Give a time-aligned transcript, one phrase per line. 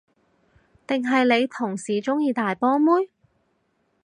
[0.87, 3.11] 定係你同事鍾意大波妹？